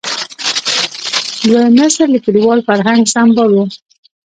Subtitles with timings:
[1.45, 3.59] دویم نسل د کلیوال فرهنګ سمبال و.